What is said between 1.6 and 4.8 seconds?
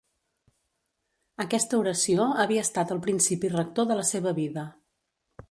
oració havia estat el principi rector de la seva vida.